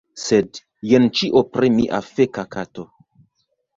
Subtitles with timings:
[0.19, 0.59] Sed,
[0.93, 2.87] jen ĉio pri mia feka kato.